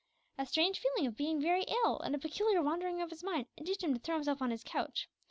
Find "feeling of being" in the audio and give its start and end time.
0.79-1.39